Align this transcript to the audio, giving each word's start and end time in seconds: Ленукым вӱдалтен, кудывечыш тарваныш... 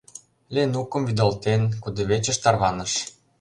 Ленукым 0.53 1.01
вӱдалтен, 1.07 1.61
кудывечыш 1.83 2.37
тарваныш... 2.43 2.93